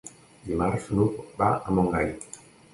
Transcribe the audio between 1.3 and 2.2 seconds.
va a Montgai.